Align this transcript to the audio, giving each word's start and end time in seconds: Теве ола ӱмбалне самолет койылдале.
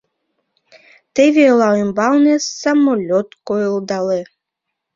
Теве 1.15 1.43
ола 1.51 1.69
ӱмбалне 1.83 2.35
самолет 2.59 3.29
койылдале. 3.47 4.21